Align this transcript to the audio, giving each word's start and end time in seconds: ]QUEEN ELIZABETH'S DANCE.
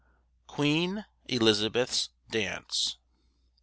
]QUEEN 0.55 1.05
ELIZABETH'S 1.29 2.09
DANCE. 2.31 2.97